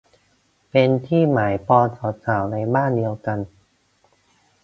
[0.69, 3.39] เป็นที่หมายปองของสาวในบ้านเดียวกัน